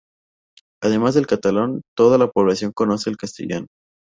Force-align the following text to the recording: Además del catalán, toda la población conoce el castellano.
Además 0.81 1.13
del 1.13 1.27
catalán, 1.27 1.83
toda 1.95 2.17
la 2.17 2.27
población 2.31 2.71
conoce 2.73 3.11
el 3.11 3.17
castellano. 3.17 3.67